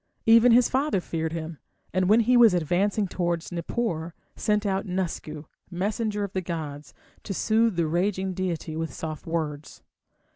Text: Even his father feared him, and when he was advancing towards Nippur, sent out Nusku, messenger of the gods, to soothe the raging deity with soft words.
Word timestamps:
Even 0.25 0.51
his 0.51 0.67
father 0.67 0.99
feared 0.99 1.31
him, 1.31 1.59
and 1.93 2.09
when 2.09 2.21
he 2.21 2.35
was 2.35 2.55
advancing 2.55 3.07
towards 3.07 3.51
Nippur, 3.51 4.15
sent 4.35 4.65
out 4.65 4.87
Nusku, 4.87 5.45
messenger 5.69 6.23
of 6.23 6.33
the 6.33 6.41
gods, 6.41 6.95
to 7.21 7.35
soothe 7.35 7.75
the 7.75 7.85
raging 7.85 8.33
deity 8.33 8.75
with 8.75 8.91
soft 8.91 9.27
words. 9.27 9.83